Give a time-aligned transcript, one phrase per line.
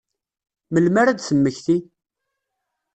[0.71, 1.77] Melmi ara ad temmekti?